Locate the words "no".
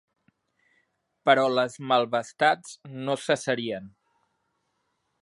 3.05-3.19